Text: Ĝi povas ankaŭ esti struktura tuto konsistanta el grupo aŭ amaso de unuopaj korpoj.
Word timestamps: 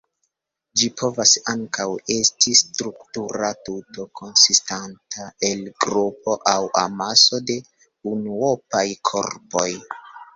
Ĝi 0.81 0.87
povas 0.99 1.31
ankaŭ 1.51 1.83
esti 2.13 2.53
struktura 2.59 3.51
tuto 3.67 4.05
konsistanta 4.19 5.27
el 5.49 5.61
grupo 5.85 6.35
aŭ 6.53 6.57
amaso 6.85 7.41
de 7.51 7.59
unuopaj 8.13 8.83
korpoj. 9.11 9.69